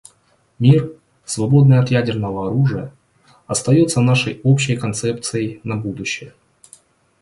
[0.57, 0.93] Мир,
[1.25, 2.91] свободный от ядерного оружия,
[3.45, 6.33] остается нашей общей концепцией на будущее.